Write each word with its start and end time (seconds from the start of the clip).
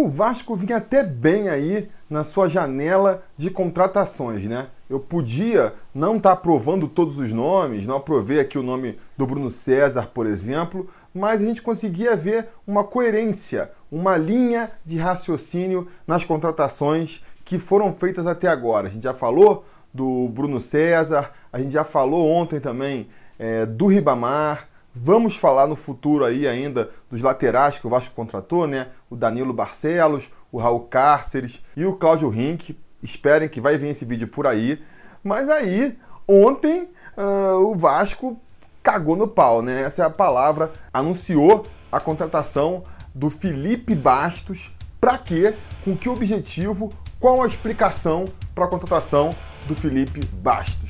O 0.00 0.08
Vasco 0.08 0.56
vinha 0.56 0.78
até 0.78 1.04
bem 1.04 1.50
aí 1.50 1.90
na 2.08 2.24
sua 2.24 2.48
janela 2.48 3.22
de 3.36 3.50
contratações, 3.50 4.44
né? 4.44 4.68
Eu 4.88 4.98
podia 4.98 5.74
não 5.94 6.16
estar 6.16 6.30
tá 6.30 6.34
aprovando 6.34 6.88
todos 6.88 7.18
os 7.18 7.34
nomes, 7.34 7.86
não 7.86 7.98
aprovei 7.98 8.40
aqui 8.40 8.58
o 8.58 8.62
nome 8.62 8.98
do 9.14 9.26
Bruno 9.26 9.50
César, 9.50 10.08
por 10.14 10.26
exemplo, 10.26 10.88
mas 11.12 11.42
a 11.42 11.44
gente 11.44 11.60
conseguia 11.60 12.16
ver 12.16 12.48
uma 12.66 12.82
coerência, 12.82 13.72
uma 13.92 14.16
linha 14.16 14.70
de 14.86 14.96
raciocínio 14.96 15.86
nas 16.06 16.24
contratações 16.24 17.22
que 17.44 17.58
foram 17.58 17.92
feitas 17.92 18.26
até 18.26 18.48
agora. 18.48 18.88
A 18.88 18.90
gente 18.90 19.04
já 19.04 19.12
falou 19.12 19.66
do 19.92 20.30
Bruno 20.30 20.60
César, 20.60 21.30
a 21.52 21.58
gente 21.58 21.72
já 21.72 21.84
falou 21.84 22.26
ontem 22.26 22.58
também 22.58 23.06
é, 23.38 23.66
do 23.66 23.86
Ribamar, 23.86 24.66
Vamos 24.94 25.36
falar 25.36 25.68
no 25.68 25.76
futuro 25.76 26.24
aí 26.24 26.48
ainda 26.48 26.90
dos 27.08 27.22
laterais 27.22 27.78
que 27.78 27.86
o 27.86 27.90
Vasco 27.90 28.12
contratou, 28.12 28.66
né? 28.66 28.88
O 29.08 29.14
Danilo 29.14 29.52
Barcelos, 29.52 30.30
o 30.50 30.58
Raul 30.58 30.80
Cárceres 30.80 31.64
e 31.76 31.84
o 31.84 31.94
Cláudio 31.94 32.28
Rink. 32.28 32.76
Esperem 33.00 33.48
que 33.48 33.60
vai 33.60 33.78
vir 33.78 33.88
esse 33.88 34.04
vídeo 34.04 34.26
por 34.26 34.48
aí. 34.48 34.82
Mas 35.22 35.48
aí, 35.48 35.96
ontem, 36.26 36.88
uh, 37.16 37.70
o 37.70 37.76
Vasco 37.76 38.40
cagou 38.82 39.14
no 39.14 39.28
pau, 39.28 39.62
né? 39.62 39.82
Essa 39.82 40.02
é 40.02 40.06
a 40.06 40.10
palavra. 40.10 40.72
Anunciou 40.92 41.64
a 41.92 42.00
contratação 42.00 42.82
do 43.14 43.30
Felipe 43.30 43.94
Bastos. 43.94 44.72
Para 45.00 45.16
quê? 45.18 45.54
Com 45.84 45.96
que 45.96 46.08
objetivo? 46.08 46.90
Qual 47.20 47.42
a 47.42 47.46
explicação 47.46 48.24
para 48.54 48.64
a 48.64 48.68
contratação 48.68 49.30
do 49.66 49.74
Felipe 49.76 50.20
Bastos? 50.26 50.89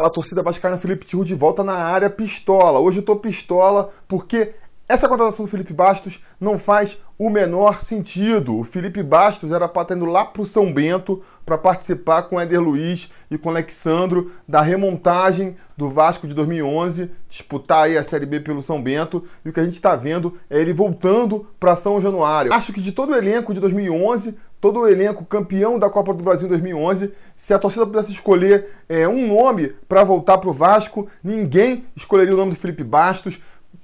Fala, 0.00 0.08
torcida 0.08 0.42
vascaína, 0.42 0.78
Felipe 0.78 1.04
Tiru 1.04 1.26
de 1.26 1.34
volta 1.34 1.62
na 1.62 1.74
área 1.74 2.08
pistola. 2.08 2.78
Hoje 2.78 3.00
eu 3.00 3.02
tô 3.02 3.16
pistola 3.16 3.90
porque 4.08 4.54
essa 4.90 5.08
contratação 5.08 5.44
do 5.44 5.50
Felipe 5.50 5.72
Bastos 5.72 6.20
não 6.40 6.58
faz 6.58 7.00
o 7.16 7.30
menor 7.30 7.80
sentido. 7.80 8.58
O 8.58 8.64
Felipe 8.64 9.04
Bastos 9.04 9.52
era 9.52 9.68
para 9.68 9.82
estar 9.82 9.94
indo 9.94 10.04
lá 10.04 10.24
para 10.24 10.42
o 10.42 10.46
São 10.46 10.72
Bento 10.72 11.22
para 11.46 11.56
participar 11.56 12.22
com 12.22 12.40
Éder 12.40 12.60
Luiz 12.60 13.08
e 13.30 13.38
com 13.38 13.50
Alexandro 13.50 14.32
da 14.48 14.60
remontagem 14.60 15.56
do 15.76 15.88
Vasco 15.88 16.26
de 16.26 16.34
2011, 16.34 17.08
disputar 17.28 17.84
aí 17.84 17.96
a 17.96 18.02
Série 18.02 18.26
B 18.26 18.40
pelo 18.40 18.62
São 18.62 18.82
Bento. 18.82 19.24
E 19.44 19.48
o 19.48 19.52
que 19.52 19.60
a 19.60 19.64
gente 19.64 19.74
está 19.74 19.94
vendo 19.94 20.36
é 20.50 20.60
ele 20.60 20.72
voltando 20.72 21.46
para 21.60 21.76
São 21.76 22.00
Januário. 22.00 22.52
Acho 22.52 22.72
que 22.72 22.80
de 22.80 22.90
todo 22.90 23.12
o 23.12 23.16
elenco 23.16 23.54
de 23.54 23.60
2011, 23.60 24.36
todo 24.60 24.80
o 24.80 24.88
elenco 24.88 25.24
campeão 25.24 25.78
da 25.78 25.88
Copa 25.88 26.12
do 26.12 26.24
Brasil 26.24 26.46
em 26.46 26.50
2011, 26.50 27.12
se 27.36 27.54
a 27.54 27.60
torcida 27.60 27.86
pudesse 27.86 28.10
escolher 28.10 28.70
é, 28.88 29.06
um 29.06 29.28
nome 29.28 29.72
para 29.88 30.02
voltar 30.02 30.38
para 30.38 30.50
o 30.50 30.52
Vasco, 30.52 31.06
ninguém 31.22 31.84
escolheria 31.94 32.34
o 32.34 32.36
nome 32.36 32.50
do 32.50 32.58
Felipe 32.58 32.82
Bastos. 32.82 33.40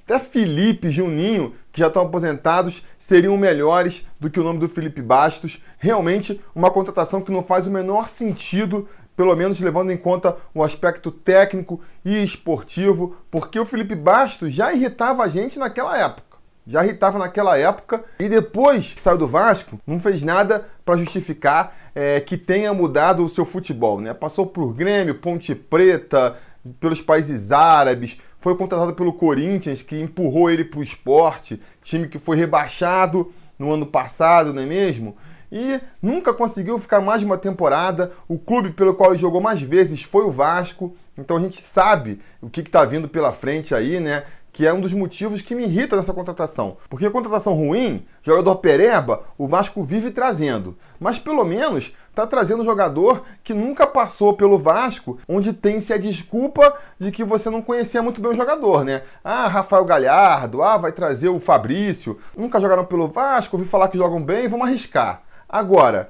Até 0.06 0.20
Felipe, 0.20 0.88
Juninho, 0.88 1.52
que 1.72 1.80
já 1.80 1.88
estão 1.88 2.02
aposentados, 2.02 2.86
seriam 2.96 3.36
melhores 3.36 4.06
do 4.20 4.30
que 4.30 4.38
o 4.38 4.44
nome 4.44 4.60
do 4.60 4.68
Felipe 4.68 5.02
Bastos. 5.02 5.60
Realmente 5.78 6.40
uma 6.54 6.70
contratação 6.70 7.20
que 7.20 7.32
não 7.32 7.42
faz 7.42 7.66
o 7.66 7.72
menor 7.72 8.06
sentido, 8.06 8.88
pelo 9.16 9.34
menos 9.34 9.58
levando 9.58 9.90
em 9.90 9.96
conta 9.96 10.36
o 10.54 10.62
aspecto 10.62 11.10
técnico 11.10 11.80
e 12.04 12.22
esportivo, 12.22 13.16
porque 13.32 13.58
o 13.58 13.66
Felipe 13.66 13.96
Bastos 13.96 14.54
já 14.54 14.72
irritava 14.72 15.24
a 15.24 15.28
gente 15.28 15.58
naquela 15.58 15.98
época 15.98 16.24
já 16.68 16.84
irritava 16.84 17.16
naquela 17.16 17.56
época 17.56 18.02
e 18.18 18.28
depois 18.28 18.92
que 18.92 19.00
saiu 19.00 19.16
do 19.16 19.28
Vasco, 19.28 19.78
não 19.86 20.00
fez 20.00 20.24
nada 20.24 20.66
para 20.84 20.96
justificar 20.98 21.76
é, 21.94 22.18
que 22.20 22.36
tenha 22.36 22.74
mudado 22.74 23.24
o 23.24 23.28
seu 23.28 23.44
futebol. 23.44 24.00
Né? 24.00 24.12
Passou 24.12 24.46
por 24.46 24.74
Grêmio, 24.74 25.14
Ponte 25.14 25.54
Preta, 25.54 26.36
pelos 26.80 27.00
países 27.00 27.52
árabes, 27.52 28.20
foi 28.46 28.56
contratado 28.56 28.94
pelo 28.94 29.12
Corinthians, 29.12 29.82
que 29.82 30.00
empurrou 30.00 30.48
ele 30.48 30.64
para 30.64 30.78
o 30.78 30.82
esporte, 30.84 31.60
time 31.82 32.06
que 32.06 32.16
foi 32.16 32.36
rebaixado 32.36 33.32
no 33.58 33.72
ano 33.72 33.84
passado, 33.84 34.52
não 34.52 34.62
é 34.62 34.66
mesmo? 34.66 35.16
E 35.50 35.80
nunca 36.00 36.32
conseguiu 36.32 36.78
ficar 36.78 37.00
mais 37.00 37.18
de 37.18 37.26
uma 37.26 37.36
temporada. 37.36 38.12
O 38.28 38.38
clube 38.38 38.70
pelo 38.70 38.94
qual 38.94 39.10
ele 39.10 39.18
jogou 39.18 39.40
mais 39.40 39.60
vezes 39.60 40.04
foi 40.04 40.22
o 40.22 40.30
Vasco. 40.30 40.94
Então 41.18 41.38
a 41.38 41.40
gente 41.40 41.60
sabe 41.60 42.20
o 42.40 42.48
que 42.48 42.60
está 42.60 42.84
vindo 42.84 43.08
pela 43.08 43.32
frente 43.32 43.74
aí, 43.74 43.98
né? 43.98 44.22
Que 44.56 44.66
é 44.66 44.72
um 44.72 44.80
dos 44.80 44.94
motivos 44.94 45.42
que 45.42 45.54
me 45.54 45.64
irrita 45.64 45.96
nessa 45.96 46.14
contratação. 46.14 46.78
Porque 46.88 47.04
a 47.04 47.10
contratação 47.10 47.52
ruim, 47.52 48.06
jogador 48.22 48.56
pereba, 48.56 49.24
o 49.36 49.46
Vasco 49.46 49.84
vive 49.84 50.10
trazendo. 50.10 50.74
Mas 50.98 51.18
pelo 51.18 51.44
menos 51.44 51.92
está 52.08 52.26
trazendo 52.26 52.62
um 52.62 52.64
jogador 52.64 53.22
que 53.44 53.52
nunca 53.52 53.86
passou 53.86 54.32
pelo 54.32 54.58
Vasco, 54.58 55.18
onde 55.28 55.52
tem-se 55.52 55.92
a 55.92 55.98
desculpa 55.98 56.74
de 56.98 57.10
que 57.10 57.22
você 57.22 57.50
não 57.50 57.60
conhecia 57.60 58.02
muito 58.02 58.18
bem 58.18 58.30
o 58.30 58.34
jogador, 58.34 58.82
né? 58.82 59.02
Ah, 59.22 59.46
Rafael 59.46 59.84
Galhardo, 59.84 60.62
ah, 60.62 60.78
vai 60.78 60.90
trazer 60.90 61.28
o 61.28 61.38
Fabrício. 61.38 62.18
Nunca 62.34 62.58
jogaram 62.58 62.86
pelo 62.86 63.08
Vasco, 63.08 63.58
ouvi 63.58 63.68
falar 63.68 63.88
que 63.88 63.98
jogam 63.98 64.22
bem, 64.22 64.48
vamos 64.48 64.66
arriscar. 64.66 65.20
Agora, 65.46 66.08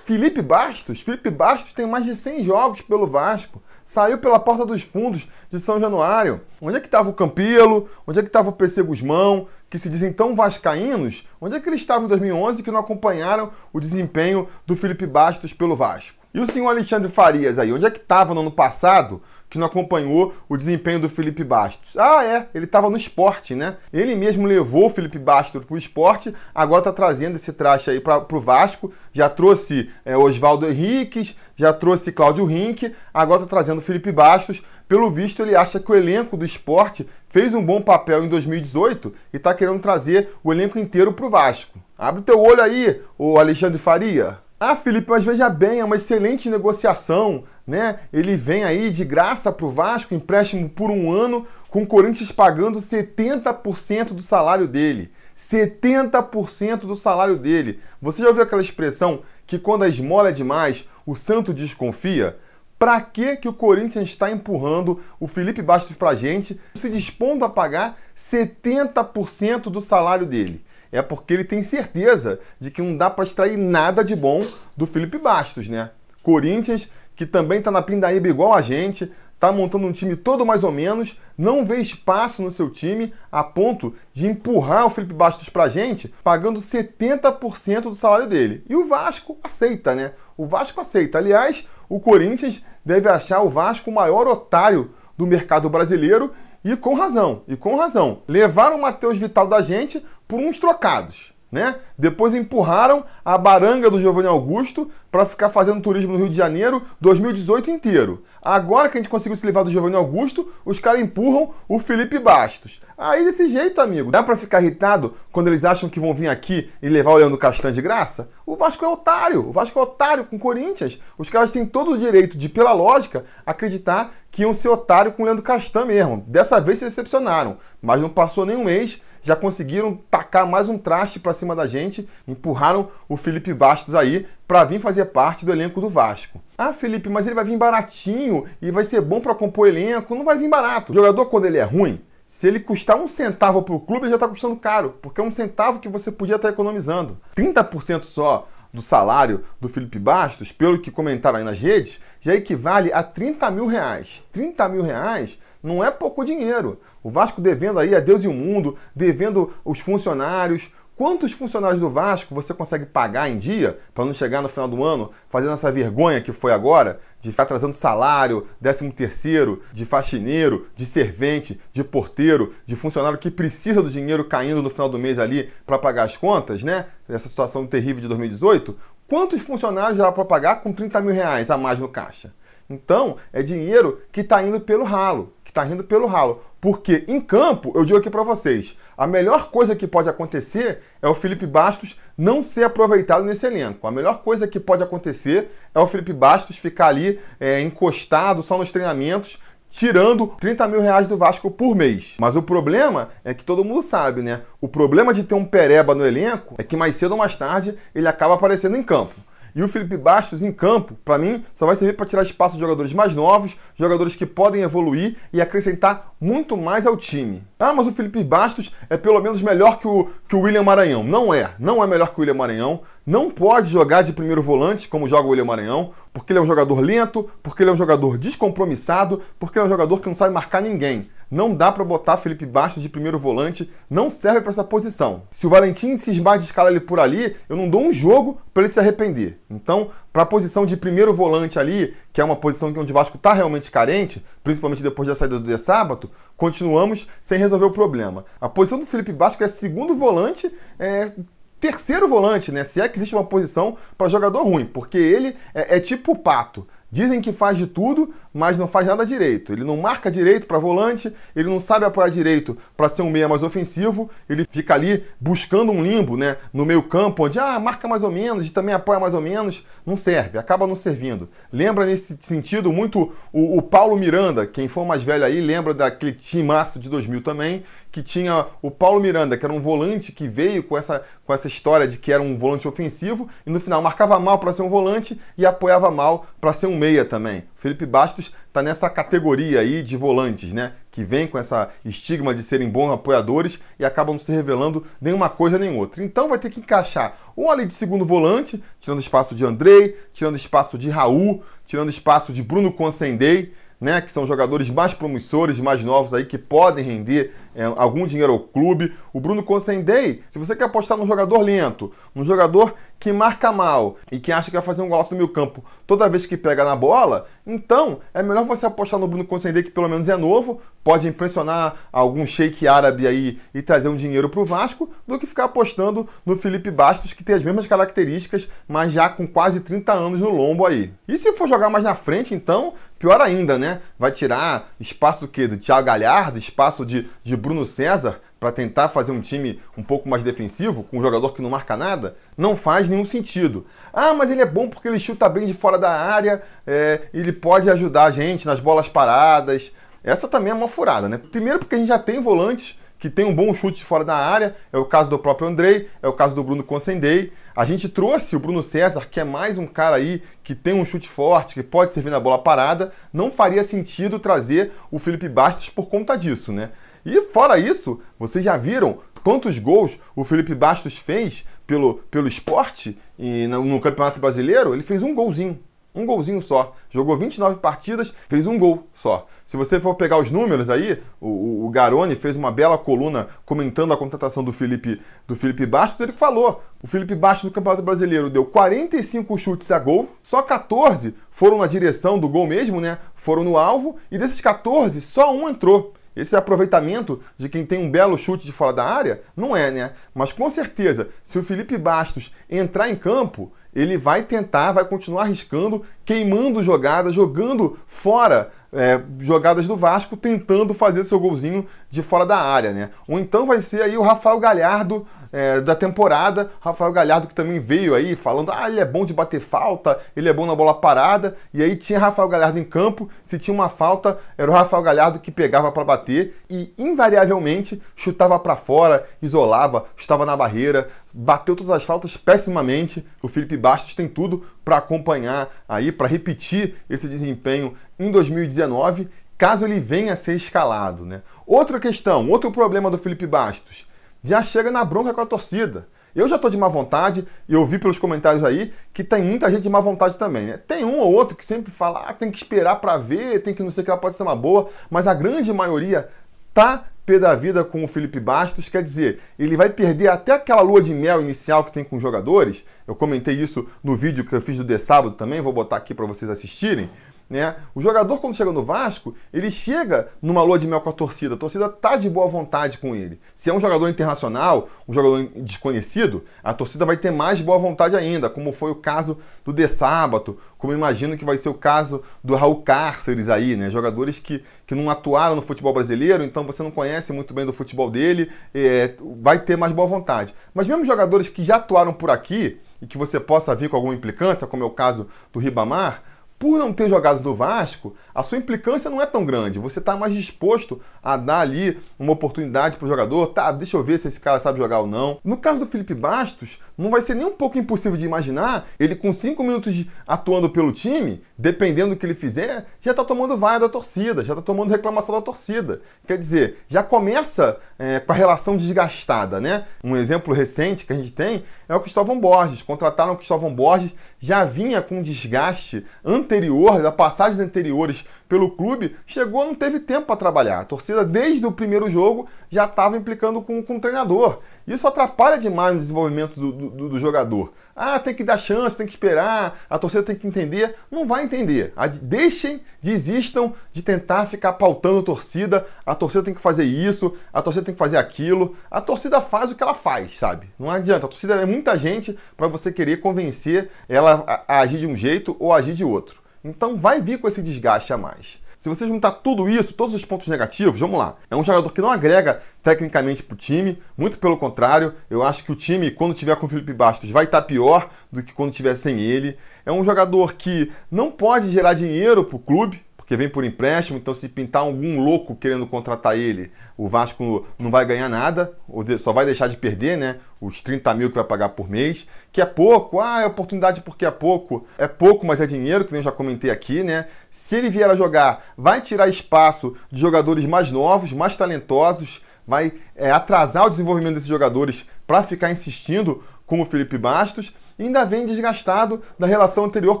Felipe 0.04 0.40
Bastos, 0.40 1.02
Felipe 1.02 1.28
Bastos 1.28 1.74
tem 1.74 1.86
mais 1.86 2.06
de 2.06 2.16
100 2.16 2.44
jogos 2.44 2.80
pelo 2.80 3.06
Vasco 3.06 3.62
saiu 3.90 4.18
pela 4.18 4.38
porta 4.38 4.64
dos 4.64 4.82
fundos 4.82 5.26
de 5.50 5.58
São 5.58 5.80
Januário. 5.80 6.42
Onde 6.62 6.76
é 6.76 6.80
que 6.80 6.86
estava 6.86 7.08
o 7.08 7.12
Campelo? 7.12 7.88
Onde 8.06 8.20
é 8.20 8.22
que 8.22 8.28
estava 8.28 8.48
o 8.48 8.52
PC 8.52 8.84
Guzmão? 8.84 9.48
Que 9.68 9.80
se 9.80 9.90
dizem 9.90 10.12
tão 10.12 10.36
vascaínos? 10.36 11.26
Onde 11.40 11.56
é 11.56 11.60
que 11.60 11.68
eles 11.68 11.80
estavam 11.80 12.04
em 12.04 12.08
2011 12.08 12.62
que 12.62 12.70
não 12.70 12.78
acompanharam 12.78 13.50
o 13.72 13.80
desempenho 13.80 14.46
do 14.64 14.76
Felipe 14.76 15.08
Bastos 15.08 15.52
pelo 15.52 15.74
Vasco? 15.74 16.16
E 16.32 16.38
o 16.38 16.46
senhor 16.46 16.68
Alexandre 16.68 17.10
Farias 17.10 17.58
aí? 17.58 17.72
Onde 17.72 17.84
é 17.84 17.90
que 17.90 17.98
estava 17.98 18.32
no 18.32 18.42
ano 18.42 18.52
passado 18.52 19.20
que 19.50 19.58
não 19.58 19.66
acompanhou 19.66 20.32
o 20.48 20.56
desempenho 20.56 21.00
do 21.00 21.08
Felipe 21.08 21.42
Bastos. 21.42 21.96
Ah, 21.98 22.24
é, 22.24 22.48
ele 22.54 22.66
estava 22.66 22.88
no 22.88 22.96
esporte, 22.96 23.54
né? 23.54 23.76
Ele 23.92 24.14
mesmo 24.14 24.46
levou 24.46 24.86
o 24.86 24.90
Felipe 24.90 25.18
Bastos 25.18 25.64
para 25.64 25.74
o 25.74 25.78
esporte, 25.78 26.32
agora 26.54 26.80
está 26.80 26.92
trazendo 26.92 27.34
esse 27.34 27.52
traste 27.52 27.90
aí 27.90 28.00
para 28.00 28.24
o 28.30 28.40
Vasco. 28.40 28.92
Já 29.12 29.28
trouxe 29.28 29.90
é, 30.04 30.16
Oswaldo 30.16 30.68
Henriques, 30.68 31.36
já 31.56 31.72
trouxe 31.72 32.12
Cláudio 32.12 32.44
Rink, 32.44 32.94
agora 33.12 33.42
está 33.42 33.56
trazendo 33.56 33.80
o 33.80 33.82
Felipe 33.82 34.12
Bastos. 34.12 34.62
Pelo 34.86 35.10
visto, 35.10 35.42
ele 35.42 35.54
acha 35.54 35.78
que 35.78 35.90
o 35.90 35.94
elenco 35.94 36.36
do 36.36 36.44
esporte 36.44 37.08
fez 37.28 37.54
um 37.54 37.64
bom 37.64 37.80
papel 37.80 38.24
em 38.24 38.28
2018 38.28 39.14
e 39.32 39.36
está 39.36 39.52
querendo 39.54 39.80
trazer 39.80 40.30
o 40.42 40.52
elenco 40.52 40.78
inteiro 40.78 41.12
para 41.12 41.26
o 41.26 41.30
Vasco. 41.30 41.78
Abre 41.98 42.22
teu 42.22 42.40
olho 42.40 42.62
aí, 42.62 43.00
o 43.18 43.38
Alexandre 43.38 43.78
Faria. 43.78 44.38
Ah, 44.62 44.76
Felipe, 44.76 45.08
mas 45.08 45.24
veja 45.24 45.48
bem, 45.48 45.80
é 45.80 45.84
uma 45.86 45.96
excelente 45.96 46.50
negociação, 46.50 47.44
né? 47.66 48.00
Ele 48.12 48.36
vem 48.36 48.62
aí 48.62 48.90
de 48.90 49.06
graça 49.06 49.50
para 49.50 49.64
o 49.64 49.70
Vasco, 49.70 50.12
empréstimo 50.12 50.68
por 50.68 50.90
um 50.90 51.10
ano, 51.10 51.46
com 51.70 51.82
o 51.82 51.86
Corinthians 51.86 52.30
pagando 52.30 52.78
70% 52.78 54.12
do 54.12 54.20
salário 54.20 54.68
dele. 54.68 55.10
70% 55.34 56.80
do 56.80 56.94
salário 56.94 57.38
dele. 57.38 57.80
Você 58.02 58.20
já 58.20 58.28
ouviu 58.28 58.42
aquela 58.42 58.60
expressão 58.60 59.22
que 59.46 59.58
quando 59.58 59.84
a 59.84 59.88
esmola 59.88 60.28
é 60.28 60.32
demais, 60.32 60.86
o 61.06 61.16
santo 61.16 61.54
desconfia? 61.54 62.36
Para 62.78 63.00
que 63.00 63.38
que 63.38 63.48
o 63.48 63.54
Corinthians 63.54 64.10
está 64.10 64.30
empurrando 64.30 65.00
o 65.18 65.26
Felipe 65.26 65.62
Bastos 65.62 65.96
para 65.96 66.14
gente, 66.14 66.60
se 66.74 66.90
dispondo 66.90 67.46
a 67.46 67.48
pagar 67.48 67.98
70% 68.14 69.70
do 69.70 69.80
salário 69.80 70.26
dele? 70.26 70.62
É 70.92 71.02
porque 71.02 71.34
ele 71.34 71.44
tem 71.44 71.62
certeza 71.62 72.40
de 72.58 72.70
que 72.70 72.82
não 72.82 72.96
dá 72.96 73.08
para 73.10 73.24
extrair 73.24 73.56
nada 73.56 74.04
de 74.04 74.16
bom 74.16 74.44
do 74.76 74.86
Felipe 74.86 75.18
Bastos, 75.18 75.68
né? 75.68 75.90
Corinthians, 76.22 76.90
que 77.14 77.24
também 77.26 77.58
está 77.58 77.70
na 77.70 77.82
pindaíba 77.82 78.28
igual 78.28 78.54
a 78.54 78.62
gente, 78.62 79.10
está 79.34 79.50
montando 79.50 79.86
um 79.86 79.92
time 79.92 80.16
todo 80.16 80.44
mais 80.44 80.62
ou 80.62 80.70
menos, 80.70 81.18
não 81.36 81.64
vê 81.64 81.78
espaço 81.78 82.42
no 82.42 82.50
seu 82.50 82.68
time 82.68 83.14
a 83.32 83.42
ponto 83.42 83.94
de 84.12 84.26
empurrar 84.26 84.84
o 84.84 84.90
Felipe 84.90 85.14
Bastos 85.14 85.48
para 85.48 85.64
a 85.64 85.68
gente, 85.68 86.14
pagando 86.22 86.60
70% 86.60 87.82
do 87.82 87.94
salário 87.94 88.26
dele. 88.26 88.62
E 88.68 88.76
o 88.76 88.86
Vasco 88.86 89.38
aceita, 89.42 89.94
né? 89.94 90.12
O 90.36 90.46
Vasco 90.46 90.80
aceita. 90.80 91.16
Aliás, 91.16 91.66
o 91.88 91.98
Corinthians 91.98 92.62
deve 92.84 93.08
achar 93.08 93.40
o 93.40 93.48
Vasco 93.48 93.90
o 93.90 93.94
maior 93.94 94.28
otário 94.28 94.90
do 95.16 95.26
mercado 95.26 95.70
brasileiro 95.70 96.32
e 96.64 96.76
com 96.76 96.94
razão, 96.94 97.42
e 97.48 97.56
com 97.56 97.76
razão. 97.76 98.22
Levaram 98.28 98.76
o 98.76 98.82
Matheus 98.82 99.18
Vital 99.18 99.46
da 99.46 99.62
gente 99.62 100.04
por 100.28 100.40
uns 100.40 100.58
trocados. 100.58 101.29
Né? 101.50 101.76
Depois 101.98 102.34
empurraram 102.34 103.04
a 103.24 103.36
baranga 103.36 103.90
do 103.90 104.00
Giovanni 104.00 104.28
Augusto 104.28 104.90
para 105.10 105.26
ficar 105.26 105.50
fazendo 105.50 105.80
turismo 105.80 106.12
no 106.12 106.18
Rio 106.18 106.28
de 106.28 106.36
Janeiro 106.36 106.82
2018 107.00 107.70
inteiro. 107.70 108.22
Agora 108.40 108.88
que 108.88 108.96
a 108.96 109.00
gente 109.00 109.10
conseguiu 109.10 109.36
se 109.36 109.44
livrar 109.44 109.64
do 109.64 109.70
Giovanni 109.70 109.96
Augusto, 109.96 110.50
os 110.64 110.78
caras 110.78 111.00
empurram 111.00 111.50
o 111.68 111.78
Felipe 111.78 112.18
Bastos. 112.18 112.80
Aí 112.96 113.24
desse 113.24 113.48
jeito, 113.48 113.80
amigo, 113.80 114.10
dá 114.10 114.22
para 114.22 114.36
ficar 114.36 114.62
irritado 114.62 115.14
quando 115.32 115.48
eles 115.48 115.64
acham 115.64 115.88
que 115.88 116.00
vão 116.00 116.14
vir 116.14 116.28
aqui 116.28 116.70
e 116.80 116.88
levar 116.88 117.12
o 117.12 117.16
Leandro 117.16 117.38
Castan 117.38 117.72
de 117.72 117.82
graça? 117.82 118.30
O 118.46 118.56
Vasco 118.56 118.84
é 118.84 118.88
otário, 118.88 119.48
o 119.48 119.52
Vasco 119.52 119.78
é 119.78 119.82
otário 119.82 120.24
com 120.24 120.36
o 120.36 120.40
Corinthians. 120.40 121.00
Os 121.18 121.28
caras 121.28 121.52
têm 121.52 121.66
todo 121.66 121.92
o 121.92 121.98
direito 121.98 122.38
de, 122.38 122.48
pela 122.48 122.72
lógica, 122.72 123.24
acreditar 123.44 124.12
que 124.30 124.42
iam 124.42 124.54
ser 124.54 124.68
otário 124.68 125.12
com 125.12 125.22
o 125.22 125.26
Leandro 125.26 125.42
Castan 125.42 125.86
mesmo. 125.86 126.24
Dessa 126.26 126.60
vez 126.60 126.78
se 126.78 126.84
decepcionaram, 126.84 127.58
mas 127.82 128.00
não 128.00 128.08
passou 128.08 128.46
nem 128.46 128.56
um 128.56 128.64
mês 128.64 129.02
já 129.22 129.36
conseguiram 129.36 129.98
tacar 130.10 130.46
mais 130.46 130.68
um 130.68 130.78
traste 130.78 131.20
para 131.20 131.32
cima 131.32 131.54
da 131.54 131.66
gente, 131.66 132.08
empurraram 132.26 132.88
o 133.08 133.16
Felipe 133.16 133.52
Bastos 133.52 133.94
aí 133.94 134.26
para 134.46 134.64
vir 134.64 134.80
fazer 134.80 135.06
parte 135.06 135.44
do 135.44 135.52
elenco 135.52 135.80
do 135.80 135.88
Vasco. 135.88 136.40
Ah, 136.56 136.72
Felipe, 136.72 137.08
mas 137.08 137.26
ele 137.26 137.34
vai 137.34 137.44
vir 137.44 137.56
baratinho 137.56 138.44
e 138.60 138.70
vai 138.70 138.84
ser 138.84 139.00
bom 139.00 139.20
para 139.20 139.34
compor 139.34 139.68
elenco. 139.68 140.14
Não 140.14 140.24
vai 140.24 140.36
vir 140.36 140.48
barato. 140.48 140.92
O 140.92 140.94
jogador, 140.94 141.26
quando 141.26 141.46
ele 141.46 141.58
é 141.58 141.62
ruim, 141.62 142.00
se 142.26 142.46
ele 142.46 142.60
custar 142.60 142.96
um 142.96 143.08
centavo 143.08 143.62
para 143.62 143.74
o 143.74 143.80
clube, 143.80 144.04
ele 144.04 144.10
já 144.10 144.16
está 144.16 144.28
custando 144.28 144.54
caro, 144.56 144.94
porque 145.02 145.20
é 145.20 145.24
um 145.24 145.30
centavo 145.30 145.80
que 145.80 145.88
você 145.88 146.12
podia 146.12 146.36
estar 146.36 146.48
economizando. 146.48 147.18
30% 147.36 148.04
só 148.04 148.46
do 148.72 148.80
salário 148.80 149.44
do 149.60 149.68
Felipe 149.68 149.98
Bastos, 149.98 150.52
pelo 150.52 150.80
que 150.80 150.90
comentaram 150.90 151.38
aí 151.38 151.44
nas 151.44 151.58
redes, 151.58 152.00
já 152.20 152.34
equivale 152.34 152.92
a 152.92 153.02
30 153.02 153.50
mil 153.50 153.66
reais. 153.66 154.24
30 154.32 154.68
mil 154.68 154.82
reais 154.82 155.40
não 155.62 155.82
é 155.82 155.90
pouco 155.90 156.24
dinheiro. 156.24 156.80
O 157.02 157.10
Vasco 157.10 157.40
devendo 157.40 157.78
aí 157.78 157.94
a 157.94 158.00
Deus 158.00 158.24
e 158.24 158.28
o 158.28 158.32
mundo, 158.32 158.76
devendo 158.94 159.52
os 159.64 159.80
funcionários. 159.80 160.70
Quantos 160.96 161.32
funcionários 161.32 161.80
do 161.80 161.88
Vasco 161.88 162.34
você 162.34 162.52
consegue 162.52 162.84
pagar 162.84 163.30
em 163.30 163.38
dia 163.38 163.78
para 163.94 164.04
não 164.04 164.12
chegar 164.12 164.42
no 164.42 164.50
final 164.50 164.68
do 164.68 164.84
ano 164.84 165.10
fazendo 165.30 165.54
essa 165.54 165.72
vergonha 165.72 166.20
que 166.20 166.30
foi 166.30 166.52
agora 166.52 167.00
de 167.18 167.30
ficar 167.30 167.46
trazendo 167.46 167.72
salário, 167.72 168.46
décimo 168.60 168.92
terceiro, 168.92 169.62
de 169.72 169.86
faxineiro, 169.86 170.66
de 170.74 170.84
servente, 170.84 171.58
de 171.72 171.82
porteiro, 171.82 172.52
de 172.66 172.76
funcionário 172.76 173.18
que 173.18 173.30
precisa 173.30 173.82
do 173.82 173.88
dinheiro 173.88 174.26
caindo 174.26 174.62
no 174.62 174.68
final 174.68 174.90
do 174.90 174.98
mês 174.98 175.18
ali 175.18 175.50
para 175.64 175.78
pagar 175.78 176.02
as 176.02 176.18
contas, 176.18 176.62
né? 176.62 176.86
Essa 177.08 177.28
situação 177.28 177.66
terrível 177.66 178.02
de 178.02 178.08
2018. 178.08 178.76
Quantos 179.08 179.40
funcionários 179.40 179.96
já 179.96 180.12
para 180.12 180.24
pagar 180.26 180.56
com 180.56 180.70
30 180.70 181.00
mil 181.00 181.14
reais 181.14 181.50
a 181.50 181.56
mais 181.56 181.78
no 181.78 181.88
caixa? 181.88 182.34
Então, 182.68 183.16
é 183.32 183.42
dinheiro 183.42 184.00
que 184.12 184.20
está 184.20 184.42
indo 184.42 184.60
pelo 184.60 184.84
ralo, 184.84 185.32
que 185.50 185.60
está 185.60 185.66
indo 185.66 185.82
pelo 185.82 186.06
ralo. 186.06 186.42
Porque 186.60 187.04
em 187.08 187.20
campo, 187.20 187.72
eu 187.74 187.84
digo 187.84 187.98
aqui 187.98 188.08
para 188.08 188.22
vocês, 188.22 188.78
a 188.96 189.06
melhor 189.06 189.50
coisa 189.50 189.74
que 189.74 189.86
pode 189.86 190.08
acontecer 190.08 190.80
é 191.02 191.08
o 191.08 191.14
Felipe 191.14 191.46
Bastos 191.46 191.98
não 192.16 192.42
ser 192.42 192.64
aproveitado 192.64 193.24
nesse 193.24 193.46
elenco. 193.46 193.86
A 193.86 193.90
melhor 193.90 194.18
coisa 194.18 194.46
que 194.46 194.60
pode 194.60 194.82
acontecer 194.82 195.50
é 195.74 195.80
o 195.80 195.86
Felipe 195.86 196.12
Bastos 196.12 196.56
ficar 196.56 196.88
ali 196.88 197.18
é, 197.40 197.60
encostado 197.60 198.42
só 198.42 198.56
nos 198.56 198.70
treinamentos, 198.70 199.38
tirando 199.68 200.26
30 200.26 200.68
mil 200.68 200.80
reais 200.80 201.08
do 201.08 201.16
Vasco 201.16 201.50
por 201.50 201.74
mês. 201.74 202.16
Mas 202.20 202.36
o 202.36 202.42
problema 202.42 203.08
é 203.24 203.34
que 203.34 203.44
todo 203.44 203.64
mundo 203.64 203.82
sabe, 203.82 204.22
né? 204.22 204.42
O 204.60 204.68
problema 204.68 205.12
de 205.14 205.24
ter 205.24 205.34
um 205.34 205.44
pereba 205.44 205.94
no 205.94 206.06
elenco 206.06 206.54
é 206.58 206.62
que 206.62 206.76
mais 206.76 206.94
cedo 206.96 207.12
ou 207.12 207.18
mais 207.18 207.34
tarde 207.34 207.76
ele 207.94 208.06
acaba 208.06 208.34
aparecendo 208.34 208.76
em 208.76 208.82
campo. 208.82 209.14
E 209.54 209.62
o 209.62 209.68
Felipe 209.68 209.96
Bastos 209.96 210.42
em 210.42 210.52
campo, 210.52 210.96
para 211.04 211.18
mim, 211.18 211.44
só 211.54 211.66
vai 211.66 211.76
servir 211.76 211.94
para 211.96 212.06
tirar 212.06 212.22
espaço 212.22 212.54
de 212.54 212.60
jogadores 212.60 212.92
mais 212.92 213.14
novos, 213.14 213.56
jogadores 213.74 214.16
que 214.16 214.26
podem 214.26 214.62
evoluir 214.62 215.16
e 215.32 215.40
acrescentar 215.40 216.12
muito 216.20 216.56
mais 216.56 216.86
ao 216.86 216.96
time. 216.96 217.42
Ah, 217.58 217.72
mas 217.72 217.86
o 217.86 217.92
Felipe 217.92 218.22
Bastos 218.24 218.74
é 218.88 218.96
pelo 218.96 219.20
menos 219.20 219.42
melhor 219.42 219.78
que 219.78 219.86
o, 219.86 220.08
que 220.28 220.36
o 220.36 220.40
William 220.40 220.62
Maranhão. 220.62 221.02
Não 221.04 221.32
é, 221.32 221.50
não 221.58 221.82
é 221.82 221.86
melhor 221.86 222.12
que 222.12 222.18
o 222.18 222.20
William 222.20 222.34
Maranhão. 222.34 222.80
Não 223.06 223.30
pode 223.30 223.70
jogar 223.70 224.02
de 224.02 224.12
primeiro 224.12 224.42
volante 224.42 224.88
como 224.88 225.08
joga 225.08 225.26
o 225.26 225.30
William 225.30 225.44
Maranhão, 225.44 225.92
porque 226.12 226.32
ele 226.32 226.38
é 226.38 226.42
um 226.42 226.46
jogador 226.46 226.80
lento, 226.80 227.28
porque 227.42 227.62
ele 227.62 227.70
é 227.70 227.72
um 227.72 227.76
jogador 227.76 228.18
descompromissado, 228.18 229.20
porque 229.38 229.58
ele 229.58 229.64
é 229.64 229.66
um 229.66 229.70
jogador 229.70 230.00
que 230.00 230.08
não 230.08 230.14
sabe 230.14 230.32
marcar 230.32 230.62
ninguém. 230.62 231.08
Não 231.30 231.54
dá 231.54 231.70
para 231.70 231.84
botar 231.84 232.16
Felipe 232.16 232.44
Bastos 232.44 232.82
de 232.82 232.88
primeiro 232.88 233.18
volante, 233.18 233.70
não 233.88 234.10
serve 234.10 234.40
para 234.40 234.50
essa 234.50 234.64
posição. 234.64 235.22
Se 235.30 235.46
o 235.46 235.50
Valentim 235.50 235.96
cismar 235.96 236.38
de 236.38 236.44
escalar 236.44 236.72
ele 236.72 236.80
por 236.80 236.98
ali, 236.98 237.36
eu 237.48 237.56
não 237.56 237.70
dou 237.70 237.82
um 237.82 237.92
jogo 237.92 238.40
para 238.52 238.64
ele 238.64 238.72
se 238.72 238.80
arrepender. 238.80 239.38
Então, 239.48 239.90
para 240.12 240.24
a 240.24 240.26
posição 240.26 240.66
de 240.66 240.76
primeiro 240.76 241.14
volante 241.14 241.58
ali, 241.58 241.94
que 242.12 242.20
é 242.20 242.24
uma 242.24 242.34
posição 242.34 242.74
onde 242.76 242.90
o 242.90 242.94
Vasco 242.94 243.16
está 243.16 243.32
realmente 243.32 243.70
carente, 243.70 244.24
principalmente 244.42 244.82
depois 244.82 245.06
da 245.06 245.14
saída 245.14 245.38
do 245.38 245.46
de 245.46 245.56
sábado, 245.56 246.10
continuamos 246.36 247.06
sem 247.22 247.38
resolver 247.38 247.66
o 247.66 247.70
problema. 247.70 248.24
A 248.40 248.48
posição 248.48 248.80
do 248.80 248.86
Felipe 248.86 249.12
Bastos 249.12 249.40
é 249.40 249.48
segundo 249.48 249.94
volante, 249.94 250.52
é, 250.78 251.12
terceiro 251.60 252.08
volante, 252.08 252.50
né? 252.50 252.64
Se 252.64 252.80
é 252.80 252.88
que 252.88 252.96
existe 252.96 253.14
uma 253.14 253.24
posição 253.24 253.76
para 253.96 254.08
jogador 254.08 254.42
ruim, 254.42 254.64
porque 254.64 254.98
ele 254.98 255.36
é, 255.54 255.76
é 255.76 255.80
tipo 255.80 256.12
o 256.12 256.18
pato. 256.18 256.66
Dizem 256.92 257.20
que 257.20 257.30
faz 257.30 257.56
de 257.56 257.68
tudo, 257.68 258.12
mas 258.34 258.58
não 258.58 258.66
faz 258.66 258.86
nada 258.86 259.06
direito. 259.06 259.52
Ele 259.52 259.62
não 259.62 259.76
marca 259.76 260.10
direito 260.10 260.46
para 260.46 260.58
volante, 260.58 261.14
ele 261.36 261.48
não 261.48 261.60
sabe 261.60 261.84
apoiar 261.84 262.08
direito 262.08 262.58
para 262.76 262.88
ser 262.88 263.02
um 263.02 263.10
meia 263.10 263.28
mais 263.28 263.42
ofensivo, 263.42 264.10
ele 264.28 264.44
fica 264.50 264.74
ali 264.74 265.04
buscando 265.20 265.70
um 265.70 265.82
limbo 265.82 266.16
né, 266.16 266.36
no 266.52 266.64
meio 266.64 266.82
campo, 266.82 267.26
onde 267.26 267.38
ah, 267.38 267.58
marca 267.60 267.86
mais 267.86 268.02
ou 268.02 268.10
menos 268.10 268.46
e 268.46 268.50
também 268.50 268.74
apoia 268.74 268.98
mais 268.98 269.14
ou 269.14 269.20
menos, 269.20 269.64
não 269.86 269.94
serve, 269.94 270.36
acaba 270.36 270.66
não 270.66 270.74
servindo. 270.74 271.28
Lembra 271.52 271.86
nesse 271.86 272.18
sentido 272.20 272.72
muito 272.72 273.12
o, 273.32 273.58
o 273.58 273.62
Paulo 273.62 273.96
Miranda, 273.96 274.46
quem 274.46 274.66
for 274.66 274.84
mais 274.84 275.04
velho 275.04 275.24
aí, 275.24 275.40
lembra 275.40 275.72
daquele 275.72 276.12
timaço 276.12 276.80
de 276.80 276.88
2000 276.88 277.22
também, 277.22 277.62
que 277.90 278.02
tinha 278.02 278.46
o 278.62 278.70
Paulo 278.70 279.00
Miranda, 279.00 279.36
que 279.36 279.44
era 279.44 279.52
um 279.52 279.60
volante 279.60 280.12
que 280.12 280.28
veio 280.28 280.62
com 280.62 280.76
essa, 280.76 281.04
com 281.24 281.34
essa 281.34 281.48
história 281.48 281.86
de 281.86 281.98
que 281.98 282.12
era 282.12 282.22
um 282.22 282.36
volante 282.36 282.68
ofensivo 282.68 283.28
e 283.44 283.50
no 283.50 283.60
final 283.60 283.82
marcava 283.82 284.18
mal 284.18 284.38
para 284.38 284.52
ser 284.52 284.62
um 284.62 284.68
volante 284.68 285.20
e 285.36 285.44
apoiava 285.44 285.90
mal 285.90 286.26
para 286.40 286.52
ser 286.52 286.66
um 286.66 286.76
meia 286.76 287.04
também. 287.04 287.44
Felipe 287.56 287.84
Bastos 287.84 288.32
está 288.48 288.62
nessa 288.62 288.88
categoria 288.88 289.60
aí 289.60 289.82
de 289.82 289.96
volantes, 289.96 290.52
né? 290.52 290.72
Que 290.90 291.04
vem 291.04 291.26
com 291.26 291.38
essa 291.38 291.68
estigma 291.84 292.34
de 292.34 292.42
serem 292.42 292.68
bons 292.68 292.92
apoiadores 292.92 293.60
e 293.78 293.84
acabam 293.84 294.18
se 294.18 294.32
revelando 294.32 294.84
nenhuma 295.00 295.28
coisa 295.28 295.58
nem 295.58 295.76
outra. 295.76 296.02
Então 296.02 296.28
vai 296.28 296.38
ter 296.38 296.50
que 296.50 296.60
encaixar 296.60 297.16
ou 297.36 297.50
ali 297.50 297.64
de 297.64 297.72
segundo 297.72 298.04
volante, 298.04 298.62
tirando 298.80 299.00
espaço 299.00 299.34
de 299.34 299.44
Andrei, 299.44 299.96
tirando 300.12 300.36
espaço 300.36 300.76
de 300.76 300.90
Raul, 300.90 301.42
tirando 301.64 301.88
espaço 301.88 302.32
de 302.32 302.42
Bruno 302.42 302.72
Consendei, 302.72 303.54
né, 303.80 304.00
que 304.00 304.12
são 304.12 304.26
jogadores 304.26 304.68
mais 304.68 304.92
promissores, 304.92 305.58
mais 305.58 305.82
novos 305.82 306.12
aí, 306.12 306.24
que 306.24 306.36
podem 306.36 306.84
render 306.84 307.32
é, 307.54 307.64
algum 307.64 308.06
dinheiro 308.06 308.32
ao 308.32 308.40
clube. 308.40 308.92
O 309.12 309.20
Bruno 309.20 309.42
Consendei, 309.42 310.22
se 310.30 310.38
você 310.38 310.54
quer 310.54 310.64
apostar 310.64 310.98
num 310.98 311.06
jogador 311.06 311.38
lento, 311.40 311.90
num 312.14 312.24
jogador 312.24 312.74
que 313.00 313.10
marca 313.12 313.50
mal 313.50 313.96
e 314.12 314.20
que 314.20 314.30
acha 314.30 314.50
que 314.50 314.56
vai 314.56 314.64
fazer 314.64 314.82
um 314.82 314.88
golaço 314.88 315.10
no 315.12 315.16
meio 315.16 315.32
campo 315.32 315.64
toda 315.86 316.08
vez 316.08 316.26
que 316.26 316.36
pega 316.36 316.62
na 316.64 316.76
bola, 316.76 317.26
então 317.44 317.98
é 318.14 318.22
melhor 318.22 318.44
você 318.44 318.66
apostar 318.66 319.00
no 319.00 319.08
Bruno 319.08 319.24
Consendei, 319.24 319.62
que 319.62 319.70
pelo 319.70 319.88
menos 319.88 320.08
é 320.08 320.16
novo, 320.16 320.60
pode 320.84 321.08
impressionar 321.08 321.74
algum 321.90 322.24
shake 322.24 322.68
árabe 322.68 323.06
aí 323.06 323.40
e 323.52 323.62
trazer 323.62 323.88
um 323.88 323.96
dinheiro 323.96 324.28
para 324.28 324.40
o 324.40 324.44
Vasco, 324.44 324.90
do 325.06 325.18
que 325.18 325.26
ficar 325.26 325.44
apostando 325.44 326.06
no 326.24 326.36
Felipe 326.36 326.70
Bastos, 326.70 327.12
que 327.12 327.24
tem 327.24 327.34
as 327.34 327.42
mesmas 327.42 327.66
características, 327.66 328.48
mas 328.68 328.92
já 328.92 329.08
com 329.08 329.26
quase 329.26 329.60
30 329.60 329.92
anos 329.92 330.20
no 330.20 330.28
lombo 330.28 330.66
aí. 330.66 330.92
E 331.08 331.16
se 331.16 331.32
for 331.32 331.48
jogar 331.48 331.70
mais 331.70 331.84
na 331.84 331.94
frente, 331.94 332.34
então, 332.34 332.74
pior 332.98 333.20
ainda, 333.20 333.58
né? 333.58 333.80
Vai 333.98 334.12
tirar 334.12 334.70
espaço 334.78 335.22
do 335.22 335.28
que? 335.28 335.48
Do 335.48 335.56
Thiago 335.56 335.86
Galhardo, 335.86 336.38
espaço 336.38 336.86
de, 336.86 337.08
de 337.24 337.36
Bruno 337.36 337.64
César, 337.64 338.20
para 338.40 338.50
tentar 338.50 338.88
fazer 338.88 339.12
um 339.12 339.20
time 339.20 339.60
um 339.76 339.82
pouco 339.82 340.08
mais 340.08 340.24
defensivo, 340.24 340.82
com 340.82 340.96
um 340.98 341.02
jogador 341.02 341.34
que 341.34 341.42
não 341.42 341.50
marca 341.50 341.76
nada, 341.76 342.16
não 342.36 342.56
faz 342.56 342.88
nenhum 342.88 343.04
sentido. 343.04 343.66
Ah, 343.92 344.14
mas 344.14 344.30
ele 344.30 344.40
é 344.40 344.46
bom 344.46 344.66
porque 344.66 344.88
ele 344.88 344.98
chuta 344.98 345.28
bem 345.28 345.44
de 345.44 345.52
fora 345.52 345.78
da 345.78 345.90
área, 345.90 346.42
é, 346.66 347.02
ele 347.12 347.32
pode 347.32 347.68
ajudar 347.68 348.04
a 348.04 348.10
gente 348.10 348.46
nas 348.46 348.58
bolas 348.58 348.88
paradas. 348.88 349.70
Essa 350.02 350.26
também 350.26 350.50
é 350.50 350.54
uma 350.54 350.68
furada, 350.68 351.06
né? 351.06 351.18
Primeiro 351.18 351.58
porque 351.58 351.74
a 351.74 351.78
gente 351.78 351.88
já 351.88 351.98
tem 351.98 352.18
volantes 352.18 352.80
que 352.98 353.08
tem 353.08 353.24
um 353.24 353.34
bom 353.34 353.52
chute 353.54 353.78
de 353.78 353.84
fora 353.84 354.04
da 354.04 354.14
área, 354.14 354.54
é 354.70 354.76
o 354.76 354.84
caso 354.84 355.08
do 355.08 355.18
próprio 355.18 355.48
Andrei, 355.48 355.88
é 356.02 356.08
o 356.08 356.12
caso 356.12 356.34
do 356.34 356.44
Bruno 356.44 356.62
Consendei. 356.62 357.32
A 357.56 357.64
gente 357.64 357.88
trouxe 357.88 358.36
o 358.36 358.38
Bruno 358.38 358.62
César, 358.62 359.06
que 359.10 359.18
é 359.18 359.24
mais 359.24 359.56
um 359.56 359.66
cara 359.66 359.96
aí 359.96 360.22
que 360.44 360.54
tem 360.54 360.74
um 360.74 360.84
chute 360.84 361.08
forte, 361.08 361.54
que 361.54 361.62
pode 361.62 361.92
servir 361.94 362.10
na 362.10 362.20
bola 362.20 362.38
parada. 362.38 362.92
Não 363.10 363.30
faria 363.30 363.64
sentido 363.64 364.18
trazer 364.18 364.72
o 364.90 364.98
Felipe 364.98 365.30
Bastos 365.30 365.70
por 365.70 365.88
conta 365.88 366.14
disso, 366.16 366.52
né? 366.52 366.70
E 367.04 367.22
fora 367.22 367.58
isso, 367.58 368.00
vocês 368.18 368.44
já 368.44 368.56
viram 368.56 368.98
quantos 369.22 369.58
gols 369.58 369.98
o 370.14 370.24
Felipe 370.24 370.54
Bastos 370.54 370.96
fez 370.96 371.46
pelo, 371.66 371.94
pelo 372.10 372.28
esporte 372.28 372.98
e 373.18 373.46
no, 373.46 373.64
no 373.64 373.80
Campeonato 373.80 374.20
Brasileiro? 374.20 374.74
Ele 374.74 374.82
fez 374.82 375.02
um 375.02 375.14
golzinho. 375.14 375.58
Um 375.92 376.06
golzinho 376.06 376.40
só. 376.40 376.76
Jogou 376.88 377.16
29 377.16 377.56
partidas, 377.56 378.14
fez 378.28 378.46
um 378.46 378.56
gol 378.56 378.86
só. 378.94 379.26
Se 379.44 379.56
você 379.56 379.80
for 379.80 379.96
pegar 379.96 380.18
os 380.18 380.30
números 380.30 380.70
aí, 380.70 381.02
o, 381.20 381.66
o 381.66 381.70
Garoni 381.70 382.14
fez 382.14 382.36
uma 382.36 382.52
bela 382.52 382.78
coluna 382.78 383.28
comentando 383.44 383.92
a 383.92 383.96
contratação 383.96 384.44
do 384.44 384.52
Felipe, 384.52 385.00
do 385.26 385.34
Felipe 385.34 385.66
Bastos. 385.66 385.98
Ele 385.98 386.12
falou: 386.12 386.62
o 386.80 386.86
Felipe 386.86 387.16
Bastos 387.16 387.50
do 387.50 387.52
Campeonato 387.52 387.82
Brasileiro 387.82 388.30
deu 388.30 388.44
45 388.44 389.36
chutes 389.36 389.70
a 389.72 389.80
gol, 389.80 390.10
só 390.22 390.42
14 390.42 391.14
foram 391.28 391.58
na 391.58 391.66
direção 391.66 392.20
do 392.20 392.28
gol 392.28 392.46
mesmo, 392.46 392.80
né? 392.80 392.98
Foram 393.14 393.42
no 393.42 393.56
alvo, 393.56 393.96
e 394.12 394.18
desses 394.18 394.40
14, 394.40 395.00
só 395.00 395.34
um 395.34 395.48
entrou. 395.48 395.94
Esse 396.20 396.36
aproveitamento 396.36 397.22
de 397.36 397.48
quem 397.48 397.64
tem 397.64 397.78
um 397.78 397.90
belo 397.90 398.18
chute 398.18 398.44
de 398.44 398.52
fora 398.52 398.74
da 398.74 398.84
área? 398.84 399.22
Não 399.34 399.56
é, 399.56 399.70
né? 399.70 399.92
Mas 400.14 400.32
com 400.32 400.50
certeza, 400.50 401.08
se 401.24 401.38
o 401.38 401.42
Felipe 401.42 401.78
Bastos 401.78 402.34
entrar 402.48 402.90
em 402.90 402.94
campo, 402.94 403.50
ele 403.74 403.96
vai 403.96 404.22
tentar, 404.22 404.72
vai 404.72 404.84
continuar 404.84 405.22
arriscando, 405.22 405.82
queimando 406.04 406.62
jogadas, 406.62 407.14
jogando 407.14 407.78
fora 407.86 408.50
é, 408.72 409.00
jogadas 409.18 409.66
do 409.66 409.76
Vasco, 409.76 410.16
tentando 410.16 410.74
fazer 410.74 411.04
seu 411.04 411.18
golzinho 411.18 411.66
de 411.90 412.02
fora 412.02 412.24
da 412.24 412.38
área, 412.38 412.72
né? 412.72 412.90
Ou 413.08 413.18
então 413.18 413.46
vai 413.46 413.60
ser 413.62 413.82
aí 413.82 413.96
o 413.96 414.02
Rafael 414.02 414.38
Galhardo 414.38 415.06
é, 415.32 415.60
da 415.60 415.74
temporada. 415.74 416.50
Rafael 416.60 416.92
Galhardo 416.92 417.26
que 417.26 417.34
também 417.34 417.60
veio 417.60 417.94
aí 417.94 418.14
falando, 418.14 418.52
ah, 418.52 418.68
ele 418.68 418.80
é 418.80 418.84
bom 418.84 419.04
de 419.04 419.12
bater 419.12 419.40
falta, 419.40 419.98
ele 420.14 420.28
é 420.28 420.32
bom 420.32 420.46
na 420.46 420.54
bola 420.54 420.74
parada. 420.74 421.36
E 421.52 421.62
aí 421.62 421.76
tinha 421.76 421.98
Rafael 421.98 422.28
Galhardo 422.28 422.58
em 422.58 422.64
campo, 422.64 423.08
se 423.24 423.38
tinha 423.38 423.54
uma 423.54 423.68
falta, 423.68 424.18
era 424.36 424.50
o 424.50 424.54
Rafael 424.54 424.82
Galhardo 424.82 425.18
que 425.18 425.30
pegava 425.30 425.72
para 425.72 425.84
bater 425.84 426.36
e 426.48 426.72
invariavelmente 426.78 427.80
chutava 427.94 428.38
para 428.38 428.56
fora, 428.56 429.06
isolava, 429.20 429.86
estava 429.96 430.26
na 430.26 430.36
barreira, 430.36 430.88
bateu 431.12 431.56
todas 431.56 431.72
as 431.72 431.84
faltas 431.84 432.16
pessimamente. 432.16 433.04
O 433.22 433.28
Felipe 433.28 433.56
Bastos 433.56 433.94
tem 433.94 434.08
tudo 434.08 434.44
para 434.64 434.76
acompanhar 434.76 435.48
aí, 435.68 435.90
para 435.90 436.06
repetir 436.06 436.76
esse 436.88 437.08
desempenho 437.08 437.74
em 438.00 438.10
2019, 438.10 439.08
caso 439.36 439.64
ele 439.64 439.78
venha 439.78 440.14
a 440.14 440.16
ser 440.16 440.34
escalado, 440.34 441.04
né? 441.04 441.22
Outra 441.46 441.78
questão, 441.78 442.28
outro 442.30 442.50
problema 442.50 442.90
do 442.90 442.98
Felipe 442.98 443.26
Bastos 443.26 443.86
já 444.24 444.42
chega 444.42 444.70
na 444.70 444.84
bronca 444.84 445.12
com 445.12 445.20
a 445.20 445.26
torcida. 445.26 445.86
Eu 446.14 446.28
já 446.28 446.36
estou 446.36 446.50
de 446.50 446.56
má 446.56 446.66
vontade 446.66 447.26
e 447.48 447.54
eu 447.54 447.64
vi 447.64 447.78
pelos 447.78 447.98
comentários 447.98 448.42
aí 448.42 448.72
que 448.92 449.04
tem 449.04 449.22
muita 449.22 449.48
gente 449.50 449.62
de 449.62 449.70
má 449.70 449.80
vontade 449.80 450.18
também. 450.18 450.46
Né? 450.46 450.56
Tem 450.56 450.84
um 450.84 450.98
ou 450.98 451.12
outro 451.12 451.36
que 451.36 451.44
sempre 451.44 451.70
fala, 451.70 452.04
ah, 452.06 452.12
tem 452.12 452.30
que 452.30 452.38
esperar 452.38 452.76
para 452.76 452.96
ver, 452.96 453.42
tem 453.42 453.54
que 453.54 453.62
não 453.62 453.70
sei 453.70 453.82
o 453.82 453.84
que, 453.84 453.90
ela 453.90 454.00
pode 454.00 454.16
ser 454.16 454.24
uma 454.24 454.34
boa, 454.34 454.68
mas 454.90 455.06
a 455.06 455.14
grande 455.14 455.52
maioria 455.52 456.08
tá 456.52 456.86
pé 457.06 457.18
da 457.18 457.34
vida 457.34 457.64
com 457.64 457.82
o 457.82 457.88
Felipe 457.88 458.20
Bastos, 458.20 458.68
quer 458.68 458.82
dizer, 458.82 459.20
ele 459.38 459.56
vai 459.56 459.70
perder 459.70 460.08
até 460.08 460.32
aquela 460.32 460.60
lua 460.62 460.80
de 460.80 460.94
mel 460.94 461.20
inicial 461.20 461.64
que 461.64 461.72
tem 461.72 461.82
com 461.82 461.96
os 461.96 462.02
jogadores. 462.02 462.64
Eu 462.86 462.94
comentei 462.94 463.34
isso 463.34 463.66
no 463.82 463.96
vídeo 463.96 464.24
que 464.24 464.34
eu 464.34 464.40
fiz 464.40 464.56
do 464.56 464.64
de 464.64 464.78
sábado 464.78 465.14
também, 465.14 465.40
vou 465.40 465.52
botar 465.52 465.76
aqui 465.76 465.94
para 465.94 466.06
vocês 466.06 466.30
assistirem. 466.30 466.90
Né? 467.30 467.54
O 467.76 467.80
jogador, 467.80 468.18
quando 468.18 468.34
chega 468.34 468.50
no 468.50 468.64
Vasco, 468.64 469.14
ele 469.32 469.52
chega 469.52 470.08
numa 470.20 470.42
lua 470.42 470.58
de 470.58 470.66
mel 470.66 470.80
com 470.80 470.90
a 470.90 470.92
torcida. 470.92 471.36
A 471.36 471.38
torcida 471.38 471.68
tá 471.68 471.94
de 471.94 472.10
boa 472.10 472.26
vontade 472.26 472.78
com 472.78 472.92
ele. 472.92 473.20
Se 473.36 473.48
é 473.48 473.54
um 473.54 473.60
jogador 473.60 473.88
internacional, 473.88 474.68
um 474.88 474.92
jogador 474.92 475.30
desconhecido, 475.36 476.24
a 476.42 476.52
torcida 476.52 476.84
vai 476.84 476.96
ter 476.96 477.12
mais 477.12 477.40
boa 477.40 477.56
vontade 477.56 477.94
ainda, 477.94 478.28
como 478.28 478.50
foi 478.50 478.72
o 478.72 478.74
caso 478.74 479.16
do 479.44 479.52
De 479.52 479.68
Sábato, 479.68 480.38
como 480.58 480.72
imagino 480.72 481.16
que 481.16 481.24
vai 481.24 481.38
ser 481.38 481.50
o 481.50 481.54
caso 481.54 482.02
do 482.22 482.34
Raul 482.34 482.62
Cárceres 482.62 483.28
aí, 483.28 483.54
né? 483.54 483.70
Jogadores 483.70 484.18
que, 484.18 484.42
que 484.66 484.74
não 484.74 484.90
atuaram 484.90 485.36
no 485.36 485.42
futebol 485.42 485.72
brasileiro, 485.72 486.24
então 486.24 486.42
você 486.42 486.64
não 486.64 486.70
conhece 486.72 487.12
muito 487.12 487.32
bem 487.32 487.46
do 487.46 487.52
futebol 487.52 487.88
dele, 487.88 488.28
é, 488.52 488.94
vai 489.22 489.38
ter 489.38 489.56
mais 489.56 489.72
boa 489.72 489.86
vontade. 489.86 490.34
Mas 490.52 490.66
mesmo 490.66 490.84
jogadores 490.84 491.28
que 491.28 491.44
já 491.44 491.56
atuaram 491.56 491.92
por 491.92 492.10
aqui 492.10 492.58
e 492.82 492.86
que 492.88 492.98
você 492.98 493.20
possa 493.20 493.54
vir 493.54 493.68
com 493.68 493.76
alguma 493.76 493.94
implicância, 493.94 494.48
como 494.48 494.64
é 494.64 494.66
o 494.66 494.70
caso 494.70 495.06
do 495.32 495.38
Ribamar, 495.38 496.02
por 496.40 496.58
não 496.58 496.72
ter 496.72 496.88
jogado 496.88 497.20
do 497.20 497.34
Vasco, 497.34 497.94
a 498.14 498.22
sua 498.22 498.38
implicância 498.38 498.90
não 498.90 499.00
é 499.00 499.06
tão 499.06 499.24
grande. 499.24 499.58
Você 499.58 499.78
está 499.78 499.96
mais 499.96 500.12
disposto 500.12 500.80
a 501.02 501.16
dar 501.16 501.40
ali 501.40 501.78
uma 501.98 502.12
oportunidade 502.12 502.76
para 502.76 502.86
o 502.86 502.88
jogador. 502.88 503.28
Tá, 503.28 503.52
deixa 503.52 503.76
eu 503.76 503.84
ver 503.84 503.98
se 503.98 504.08
esse 504.08 504.20
cara 504.20 504.38
sabe 504.38 504.58
jogar 504.58 504.80
ou 504.80 504.86
não. 504.86 505.18
No 505.24 505.36
caso 505.36 505.58
do 505.58 505.66
Felipe 505.66 505.94
Bastos, 505.94 506.58
não 506.76 506.90
vai 506.90 507.00
ser 507.00 507.14
nem 507.14 507.26
um 507.26 507.32
pouco 507.32 507.58
impossível 507.58 507.96
de 507.96 508.04
imaginar 508.04 508.66
ele 508.78 508.94
com 508.96 509.12
cinco 509.12 509.42
minutos 509.42 509.74
de, 509.74 509.90
atuando 510.06 510.50
pelo 510.50 510.72
time, 510.72 511.22
dependendo 511.36 511.90
do 511.90 511.96
que 511.96 512.06
ele 512.06 512.14
fizer, 512.14 512.66
já 512.80 512.90
está 512.90 513.04
tomando 513.04 513.36
vaia 513.36 513.60
da 513.60 513.68
torcida, 513.68 514.24
já 514.24 514.32
está 514.32 514.42
tomando 514.42 514.70
reclamação 514.70 515.14
da 515.14 515.20
torcida. 515.20 515.80
Quer 516.06 516.18
dizer, 516.18 516.58
já 516.68 516.82
começa 516.82 517.58
é, 517.78 518.00
com 518.00 518.12
a 518.12 518.14
relação 518.14 518.56
desgastada, 518.56 519.40
né? 519.40 519.64
Um 519.82 519.96
exemplo 519.96 520.34
recente 520.34 520.84
que 520.84 520.92
a 520.92 520.96
gente 520.96 521.12
tem 521.12 521.44
é 521.68 521.74
o 521.74 521.80
Cristóvão 521.80 522.18
Borges. 522.18 522.62
Contrataram 522.62 523.12
o 523.12 523.16
Cristóvão 523.16 523.54
Borges, 523.54 523.92
já 524.18 524.44
vinha 524.44 524.82
com 524.82 525.02
desgaste 525.02 525.86
anterior, 526.04 526.82
da 526.82 526.92
passagens 526.92 527.40
anteriores 527.40 527.99
pelo 528.30 528.52
clube, 528.52 528.96
chegou 529.04 529.44
não 529.44 529.56
teve 529.56 529.80
tempo 529.80 530.06
para 530.06 530.14
trabalhar. 530.14 530.60
A 530.60 530.64
torcida, 530.64 531.04
desde 531.04 531.44
o 531.44 531.50
primeiro 531.50 531.90
jogo, 531.90 532.28
já 532.48 532.64
estava 532.64 532.96
implicando 532.96 533.42
com, 533.42 533.60
com 533.60 533.76
o 533.76 533.80
treinador. 533.80 534.38
Isso 534.64 534.86
atrapalha 534.86 535.36
demais 535.36 535.74
no 535.74 535.80
desenvolvimento 535.80 536.38
do, 536.38 536.52
do, 536.52 536.88
do, 536.90 537.00
jogador. 537.00 537.52
Ah, 537.74 537.98
tem 537.98 538.14
que 538.14 538.22
dar 538.22 538.38
chance, 538.38 538.76
tem 538.76 538.86
que 538.86 538.92
esperar, 538.92 539.58
a 539.68 539.76
torcida 539.78 540.04
tem 540.04 540.14
que 540.14 540.28
entender. 540.28 540.76
Não 540.88 541.08
vai 541.08 541.24
entender. 541.24 541.72
Deixem, 542.02 542.60
desistam 542.80 543.52
de 543.72 543.82
tentar 543.82 544.26
ficar 544.26 544.52
pautando 544.52 545.00
a 545.00 545.02
torcida. 545.02 545.66
A 545.84 545.96
torcida 545.96 546.22
tem 546.22 546.34
que 546.34 546.40
fazer 546.40 546.64
isso, 546.64 547.16
a 547.32 547.42
torcida 547.42 547.64
tem 547.64 547.74
que 547.74 547.80
fazer 547.80 547.96
aquilo. 547.96 548.54
A 548.70 548.80
torcida 548.80 549.20
faz 549.20 549.50
o 549.50 549.56
que 549.56 549.62
ela 549.62 549.74
faz, 549.74 550.16
sabe? 550.16 550.48
Não 550.56 550.70
adianta. 550.70 551.06
A 551.06 551.08
torcida 551.08 551.34
é 551.34 551.44
muita 551.44 551.76
gente 551.76 552.16
para 552.36 552.46
você 552.46 552.70
querer 552.70 552.98
convencer 553.00 553.70
ela 553.88 554.44
a 554.46 554.60
agir 554.60 554.78
de 554.78 554.86
um 554.86 554.94
jeito 554.94 555.34
ou 555.40 555.52
agir 555.52 555.74
de 555.74 555.84
outro. 555.84 556.19
Então 556.44 556.78
vai 556.78 557.00
vir 557.00 557.18
com 557.20 557.28
esse 557.28 557.42
desgaste 557.42 557.92
a 557.92 557.98
mais. 557.98 558.38
Se 558.60 558.68
você 558.68 558.86
juntar 558.86 559.12
tudo 559.12 559.48
isso, 559.48 559.72
todos 559.72 559.94
os 559.94 560.04
pontos 560.04 560.28
negativos, 560.28 560.80
vamos 560.80 560.98
lá. 560.98 561.16
É 561.30 561.34
um 561.34 561.42
jogador 561.42 561.72
que 561.72 561.80
não 561.80 561.90
agrega 561.90 562.42
tecnicamente 562.62 563.22
para 563.22 563.32
o 563.32 563.36
time, 563.36 563.80
muito 563.96 564.18
pelo 564.18 564.36
contrário, 564.36 564.94
eu 565.08 565.22
acho 565.22 565.42
que 565.44 565.50
o 565.50 565.56
time, 565.56 565.90
quando 565.90 566.12
tiver 566.12 566.36
com 566.36 566.44
o 566.44 566.48
Felipe 566.48 566.74
Bastos, 566.74 567.10
vai 567.10 567.24
estar 567.24 567.40
tá 567.40 567.46
pior 567.46 567.88
do 568.12 568.22
que 568.22 568.34
quando 568.34 568.52
tiver 568.52 568.74
sem 568.74 569.00
ele. 569.00 569.38
É 569.64 569.72
um 569.72 569.82
jogador 569.82 570.34
que 570.34 570.70
não 570.90 571.10
pode 571.10 571.48
gerar 571.50 571.72
dinheiro 571.72 572.22
para 572.22 572.36
o 572.36 572.38
clube, 572.38 572.84
que 573.10 573.16
vem 573.16 573.28
por 573.28 573.42
empréstimo, 573.42 573.98
então 573.98 574.14
se 574.14 574.28
pintar 574.28 574.62
algum 574.62 575.00
louco 575.00 575.34
querendo 575.34 575.66
contratar 575.66 576.16
ele, 576.16 576.52
o 576.76 576.86
Vasco 576.86 577.44
não 577.58 577.68
vai 577.68 577.84
ganhar 577.84 578.08
nada, 578.08 578.56
só 579.00 579.12
vai 579.12 579.26
deixar 579.26 579.48
de 579.48 579.56
perder, 579.56 579.98
né? 579.98 580.18
Os 580.40 580.62
30 580.62 580.94
mil 580.94 581.08
que 581.08 581.16
vai 581.16 581.24
pagar 581.24 581.48
por 581.48 581.68
mês, 581.68 582.06
que 582.30 582.40
é 582.40 582.46
pouco, 582.46 583.00
ah, 583.00 583.22
é 583.22 583.26
oportunidade 583.26 583.80
porque 583.80 584.06
é 584.06 584.12
pouco. 584.12 584.64
É 584.78 584.86
pouco, 584.86 585.26
mas 585.26 585.40
é 585.40 585.46
dinheiro, 585.46 585.84
que 585.84 585.90
nem 585.90 585.98
eu 585.98 586.04
já 586.04 586.12
comentei 586.12 586.52
aqui, 586.52 586.84
né? 586.84 587.08
Se 587.32 587.56
ele 587.56 587.68
vier 587.68 587.90
a 587.90 587.96
jogar, 587.96 588.44
vai 588.56 588.80
tirar 588.80 589.08
espaço 589.08 589.76
de 589.90 590.00
jogadores 590.00 590.46
mais 590.46 590.70
novos, 590.70 591.12
mais 591.12 591.36
talentosos, 591.36 592.22
vai 592.46 592.74
é, 592.94 593.10
atrasar 593.10 593.66
o 593.66 593.70
desenvolvimento 593.70 594.14
desses 594.14 594.28
jogadores 594.28 594.88
para 595.04 595.24
ficar 595.24 595.50
insistindo 595.50 596.22
com 596.46 596.60
o 596.60 596.64
Felipe 596.64 596.96
Bastos 596.96 597.52
e 597.76 597.84
ainda 597.84 598.04
vem 598.04 598.24
desgastado 598.24 599.02
da 599.18 599.26
relação 599.26 599.64
anterior 599.64 600.00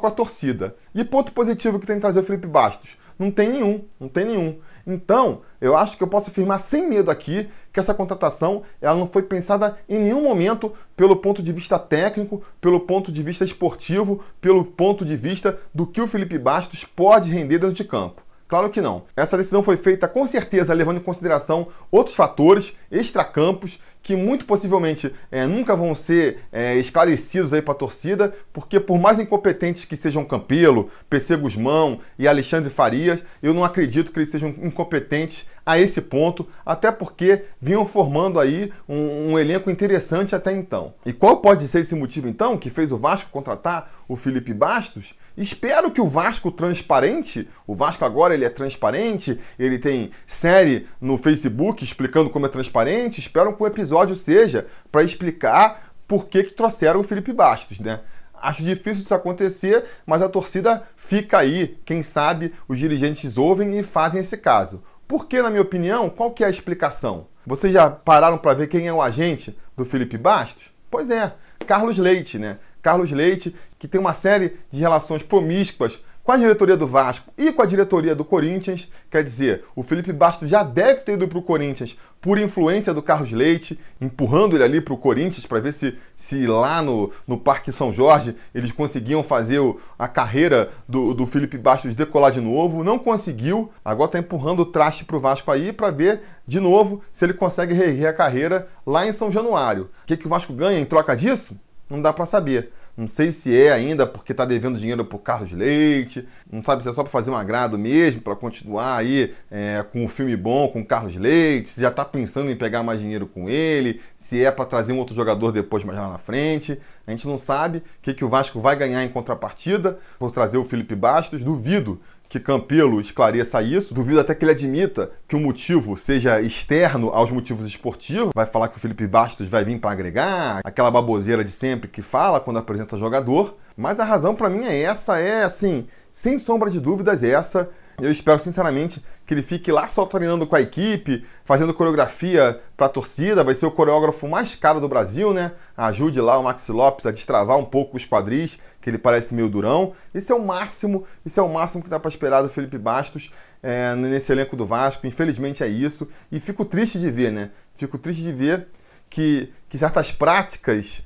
com 0.00 0.06
a 0.06 0.10
torcida. 0.10 0.76
E 0.94 1.02
ponto 1.02 1.32
positivo 1.32 1.80
que 1.80 1.86
tem 1.86 1.96
que 1.96 2.02
trazer 2.02 2.20
o 2.20 2.24
Felipe 2.24 2.46
Bastos? 2.46 2.99
Não 3.20 3.30
tem 3.30 3.50
nenhum, 3.50 3.84
não 4.00 4.08
tem 4.08 4.24
nenhum. 4.24 4.58
Então, 4.86 5.42
eu 5.60 5.76
acho 5.76 5.94
que 5.94 6.02
eu 6.02 6.08
posso 6.08 6.30
afirmar 6.30 6.56
sem 6.56 6.88
medo 6.88 7.10
aqui 7.10 7.50
que 7.70 7.78
essa 7.78 7.92
contratação 7.92 8.62
ela 8.80 8.96
não 8.96 9.06
foi 9.06 9.22
pensada 9.22 9.76
em 9.86 9.98
nenhum 9.98 10.22
momento 10.22 10.72
pelo 10.96 11.14
ponto 11.14 11.42
de 11.42 11.52
vista 11.52 11.78
técnico, 11.78 12.42
pelo 12.62 12.80
ponto 12.80 13.12
de 13.12 13.22
vista 13.22 13.44
esportivo, 13.44 14.24
pelo 14.40 14.64
ponto 14.64 15.04
de 15.04 15.16
vista 15.16 15.58
do 15.74 15.86
que 15.86 16.00
o 16.00 16.06
Felipe 16.06 16.38
Bastos 16.38 16.82
pode 16.82 17.30
render 17.30 17.58
dentro 17.58 17.74
de 17.74 17.84
campo. 17.84 18.22
Claro 18.48 18.70
que 18.70 18.80
não. 18.80 19.04
Essa 19.14 19.36
decisão 19.36 19.62
foi 19.62 19.76
feita 19.76 20.08
com 20.08 20.26
certeza 20.26 20.72
levando 20.72 20.96
em 20.96 21.04
consideração 21.04 21.68
outros 21.90 22.16
fatores 22.16 22.74
extracampos 22.90 23.78
que 24.02 24.16
muito 24.16 24.44
possivelmente 24.44 25.12
é, 25.30 25.46
nunca 25.46 25.76
vão 25.76 25.94
ser 25.94 26.38
é, 26.50 26.76
esclarecidos 26.76 27.52
aí 27.52 27.62
para 27.62 27.72
a 27.72 27.76
torcida, 27.76 28.34
porque 28.52 28.80
por 28.80 28.98
mais 28.98 29.18
incompetentes 29.18 29.84
que 29.84 29.96
sejam 29.96 30.24
Campelo, 30.24 30.90
PC 31.08 31.36
Guzmão 31.36 32.00
e 32.18 32.26
Alexandre 32.26 32.70
Farias, 32.70 33.22
eu 33.42 33.52
não 33.52 33.64
acredito 33.64 34.10
que 34.10 34.18
eles 34.18 34.30
sejam 34.30 34.54
incompetentes 34.62 35.46
a 35.64 35.78
esse 35.78 36.00
ponto, 36.00 36.48
até 36.64 36.90
porque 36.90 37.44
vinham 37.60 37.86
formando 37.86 38.40
aí 38.40 38.72
um, 38.88 39.32
um, 39.32 39.38
elenco 39.38 39.70
interessante 39.70 40.34
até 40.34 40.52
então. 40.52 40.94
E 41.04 41.12
qual 41.12 41.36
pode 41.36 41.68
ser 41.68 41.80
esse 41.80 41.94
motivo 41.94 42.28
então 42.28 42.56
que 42.56 42.70
fez 42.70 42.90
o 42.90 42.98
Vasco 42.98 43.30
contratar 43.30 43.92
o 44.08 44.16
Felipe 44.16 44.52
Bastos? 44.52 45.14
Espero 45.36 45.90
que 45.90 46.00
o 46.00 46.08
Vasco 46.08 46.50
transparente, 46.50 47.48
o 47.66 47.74
Vasco 47.74 48.04
agora 48.04 48.34
ele 48.34 48.44
é 48.44 48.50
transparente, 48.50 49.38
ele 49.58 49.78
tem 49.78 50.10
série 50.26 50.86
no 51.00 51.16
Facebook 51.16 51.84
explicando 51.84 52.30
como 52.30 52.46
é 52.46 52.48
transparente, 52.48 53.20
espero 53.20 53.54
que 53.54 53.62
o 53.62 53.66
episódio 53.66 53.89
seja 54.14 54.66
para 54.90 55.02
explicar 55.02 55.92
por 56.06 56.26
que, 56.26 56.44
que 56.44 56.54
trouxeram 56.54 57.00
o 57.00 57.04
Felipe 57.04 57.32
Bastos, 57.32 57.78
né? 57.78 58.00
Acho 58.34 58.64
difícil 58.64 59.02
isso 59.02 59.14
acontecer, 59.14 59.84
mas 60.06 60.22
a 60.22 60.28
torcida 60.28 60.82
fica 60.96 61.38
aí. 61.38 61.78
Quem 61.84 62.02
sabe 62.02 62.54
os 62.66 62.78
dirigentes 62.78 63.36
ouvem 63.36 63.78
e 63.78 63.82
fazem 63.82 64.20
esse 64.20 64.36
caso. 64.36 64.82
Porque, 65.06 65.42
na 65.42 65.50
minha 65.50 65.62
opinião, 65.62 66.08
qual 66.08 66.30
que 66.30 66.42
é 66.42 66.46
a 66.46 66.50
explicação? 66.50 67.26
Vocês 67.46 67.72
já 67.72 67.90
pararam 67.90 68.38
para 68.38 68.54
ver 68.54 68.68
quem 68.68 68.86
é 68.86 68.92
o 68.92 69.02
agente 69.02 69.58
do 69.76 69.84
Felipe 69.84 70.16
Bastos? 70.16 70.70
Pois 70.90 71.10
é, 71.10 71.32
Carlos 71.66 71.98
Leite, 71.98 72.38
né? 72.38 72.58
Carlos 72.82 73.10
Leite, 73.10 73.54
que 73.78 73.86
tem 73.86 74.00
uma 74.00 74.14
série 74.14 74.56
de 74.70 74.80
relações 74.80 75.22
promíscuas 75.22 76.00
com 76.30 76.34
a 76.34 76.38
diretoria 76.38 76.76
do 76.76 76.86
Vasco 76.86 77.32
e 77.36 77.52
com 77.52 77.60
a 77.60 77.66
diretoria 77.66 78.14
do 78.14 78.24
Corinthians. 78.24 78.88
Quer 79.10 79.24
dizer, 79.24 79.64
o 79.74 79.82
Felipe 79.82 80.12
Bastos 80.12 80.48
já 80.48 80.62
deve 80.62 81.00
ter 81.00 81.14
ido 81.14 81.26
para 81.26 81.38
o 81.38 81.42
Corinthians 81.42 81.98
por 82.20 82.38
influência 82.38 82.94
do 82.94 83.02
Carlos 83.02 83.32
Leite, 83.32 83.80
empurrando 84.00 84.54
ele 84.54 84.62
ali 84.62 84.80
para 84.80 84.94
o 84.94 84.96
Corinthians 84.96 85.44
para 85.44 85.58
ver 85.58 85.72
se, 85.72 85.98
se 86.14 86.46
lá 86.46 86.80
no, 86.82 87.10
no 87.26 87.36
Parque 87.36 87.72
São 87.72 87.92
Jorge 87.92 88.36
eles 88.54 88.70
conseguiam 88.70 89.24
fazer 89.24 89.58
o, 89.58 89.80
a 89.98 90.06
carreira 90.06 90.70
do, 90.88 91.12
do 91.14 91.26
Felipe 91.26 91.58
Bastos 91.58 91.96
decolar 91.96 92.30
de 92.30 92.40
novo. 92.40 92.84
Não 92.84 92.96
conseguiu, 92.96 93.72
agora 93.84 94.10
está 94.10 94.18
empurrando 94.20 94.60
o 94.60 94.66
traste 94.66 95.04
para 95.04 95.16
o 95.16 95.20
Vasco 95.20 95.50
aí 95.50 95.72
para 95.72 95.90
ver 95.90 96.20
de 96.46 96.60
novo 96.60 97.02
se 97.10 97.24
ele 97.24 97.34
consegue 97.34 97.74
reerguer 97.74 98.08
a 98.08 98.12
carreira 98.12 98.68
lá 98.86 99.04
em 99.04 99.10
São 99.10 99.32
Januário. 99.32 99.90
O 100.04 100.06
que, 100.06 100.16
que 100.16 100.26
o 100.26 100.30
Vasco 100.30 100.52
ganha 100.52 100.78
em 100.78 100.84
troca 100.84 101.16
disso? 101.16 101.56
Não 101.90 102.00
dá 102.00 102.12
para 102.12 102.24
saber. 102.24 102.70
Não 102.96 103.08
sei 103.08 103.32
se 103.32 103.56
é 103.56 103.72
ainda 103.72 104.06
porque 104.06 104.32
está 104.32 104.44
devendo 104.44 104.78
dinheiro 104.78 105.04
para 105.04 105.16
o 105.16 105.18
Carlos 105.18 105.52
Leite, 105.52 106.28
não 106.50 106.62
sabe 106.62 106.82
se 106.82 106.88
é 106.88 106.92
só 106.92 107.02
para 107.02 107.10
fazer 107.10 107.30
um 107.30 107.36
agrado 107.36 107.78
mesmo, 107.78 108.20
para 108.20 108.36
continuar 108.36 108.96
aí 108.96 109.34
é, 109.50 109.84
com 109.90 110.04
um 110.04 110.08
filme 110.08 110.36
bom 110.36 110.68
com 110.68 110.80
o 110.80 110.84
Carlos 110.84 111.16
Leite, 111.16 111.70
se 111.70 111.80
já 111.80 111.88
está 111.88 112.04
pensando 112.04 112.50
em 112.50 112.56
pegar 112.56 112.82
mais 112.82 113.00
dinheiro 113.00 113.26
com 113.26 113.48
ele, 113.48 114.00
se 114.16 114.44
é 114.44 114.50
para 114.50 114.64
trazer 114.64 114.92
um 114.92 114.98
outro 114.98 115.14
jogador 115.14 115.52
depois 115.52 115.84
mais 115.84 115.98
lá 115.98 116.10
na 116.10 116.18
frente. 116.18 116.78
A 117.06 117.10
gente 117.10 117.26
não 117.26 117.38
sabe 117.38 117.78
o 117.78 117.82
que, 118.02 118.14
que 118.14 118.24
o 118.24 118.28
Vasco 118.28 118.60
vai 118.60 118.76
ganhar 118.76 119.02
em 119.04 119.08
contrapartida 119.08 119.98
por 120.18 120.30
trazer 120.30 120.58
o 120.58 120.64
Felipe 120.64 120.94
Bastos. 120.94 121.42
Duvido 121.42 122.00
que 122.30 122.38
Campelo 122.38 123.00
esclareça 123.00 123.60
isso. 123.60 123.92
Duvido 123.92 124.20
até 124.20 124.34
que 124.36 124.44
ele 124.44 124.52
admita 124.52 125.10
que 125.26 125.34
o 125.34 125.40
motivo 125.40 125.96
seja 125.96 126.40
externo 126.40 127.10
aos 127.10 127.30
motivos 127.30 127.66
esportivos. 127.66 128.30
Vai 128.32 128.46
falar 128.46 128.68
que 128.68 128.76
o 128.76 128.80
Felipe 128.80 129.04
Bastos 129.06 129.48
vai 129.48 129.64
vir 129.64 129.80
para 129.80 129.90
agregar, 129.90 130.60
aquela 130.62 130.92
baboseira 130.92 131.42
de 131.42 131.50
sempre 131.50 131.88
que 131.88 132.00
fala 132.00 132.38
quando 132.38 132.60
apresenta 132.60 132.96
jogador. 132.96 133.56
Mas 133.76 133.98
a 133.98 134.04
razão 134.04 134.36
para 134.36 134.48
mim 134.48 134.64
é 134.64 134.80
essa, 134.80 135.18
é 135.18 135.42
assim, 135.42 135.88
sem 136.12 136.38
sombra 136.38 136.70
de 136.70 136.78
dúvidas, 136.78 137.24
essa. 137.24 137.68
Eu 138.02 138.10
espero 138.10 138.38
sinceramente 138.38 139.04
que 139.26 139.34
ele 139.34 139.42
fique 139.42 139.70
lá 139.70 139.86
só 139.86 140.06
treinando 140.06 140.46
com 140.46 140.56
a 140.56 140.60
equipe, 140.60 141.24
fazendo 141.44 141.74
coreografia 141.74 142.60
para 142.76 142.86
a 142.86 142.90
torcida. 142.90 143.44
Vai 143.44 143.54
ser 143.54 143.66
o 143.66 143.70
coreógrafo 143.70 144.26
mais 144.28 144.54
caro 144.56 144.80
do 144.80 144.88
Brasil, 144.88 145.32
né? 145.32 145.52
Ajude 145.76 146.20
lá 146.20 146.38
o 146.38 146.42
Maxi 146.42 146.72
Lopes 146.72 147.06
a 147.06 147.10
destravar 147.10 147.56
um 147.56 147.64
pouco 147.64 147.96
os 147.96 148.06
quadris, 148.06 148.58
que 148.80 148.90
ele 148.90 148.98
parece 148.98 149.34
meio 149.34 149.48
durão. 149.48 149.92
Isso 150.14 150.32
é 150.32 150.34
o 150.34 150.44
máximo, 150.44 151.04
isso 151.24 151.38
é 151.38 151.42
o 151.42 151.52
máximo 151.52 151.82
que 151.82 151.90
dá 151.90 152.00
para 152.00 152.08
esperar 152.08 152.42
do 152.42 152.48
Felipe 152.48 152.78
Bastos 152.78 153.30
é, 153.62 153.94
nesse 153.94 154.32
elenco 154.32 154.56
do 154.56 154.66
Vasco. 154.66 155.06
Infelizmente 155.06 155.62
é 155.62 155.68
isso. 155.68 156.08
E 156.32 156.40
fico 156.40 156.64
triste 156.64 156.98
de 156.98 157.10
ver, 157.10 157.30
né? 157.30 157.50
Fico 157.74 157.98
triste 157.98 158.22
de 158.22 158.32
ver 158.32 158.68
que, 159.08 159.52
que 159.68 159.76
certas 159.76 160.10
práticas 160.12 161.04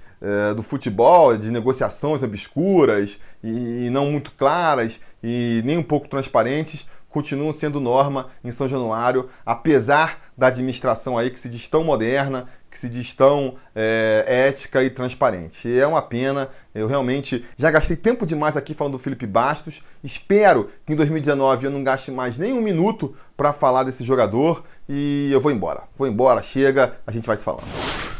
do 0.56 0.62
futebol, 0.62 1.36
de 1.36 1.50
negociações 1.50 2.22
obscuras 2.22 3.20
e, 3.42 3.86
e 3.86 3.90
não 3.90 4.10
muito 4.10 4.32
claras 4.32 5.00
e 5.22 5.62
nem 5.64 5.76
um 5.76 5.82
pouco 5.82 6.08
transparentes, 6.08 6.86
continuam 7.14 7.52
sendo 7.52 7.78
norma 7.78 8.30
em 8.42 8.50
São 8.50 8.66
Januário, 8.66 9.28
apesar 9.46 10.18
da 10.36 10.48
administração 10.48 11.16
aí 11.16 11.30
que 11.30 11.38
se 11.38 11.48
diz 11.48 11.68
tão 11.68 11.84
moderna, 11.84 12.48
que 12.68 12.76
se 12.76 12.88
diz 12.88 13.12
tão 13.12 13.54
é, 13.72 14.24
ética 14.48 14.82
e 14.82 14.90
transparente. 14.90 15.68
E 15.68 15.78
é 15.78 15.86
uma 15.86 16.02
pena, 16.02 16.48
eu 16.74 16.88
realmente 16.88 17.44
já 17.56 17.70
gastei 17.70 17.96
tempo 17.96 18.26
demais 18.26 18.56
aqui 18.56 18.74
falando 18.74 18.94
do 18.94 18.98
Felipe 18.98 19.28
Bastos. 19.28 19.80
Espero 20.02 20.68
que 20.84 20.92
em 20.92 20.96
2019 20.96 21.66
eu 21.66 21.70
não 21.70 21.84
gaste 21.84 22.10
mais 22.10 22.36
nem 22.36 22.52
um 22.52 22.60
minuto 22.60 23.14
para 23.36 23.52
falar 23.52 23.84
desse 23.84 24.02
jogador 24.02 24.64
e 24.88 25.30
eu 25.32 25.40
vou 25.40 25.52
embora. 25.52 25.84
Vou 25.96 26.08
embora, 26.08 26.42
chega, 26.42 26.96
a 27.06 27.12
gente 27.12 27.28
vai 27.28 27.36
se 27.36 27.44
falando. 27.44 28.13